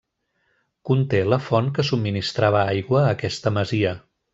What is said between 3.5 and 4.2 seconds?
masia.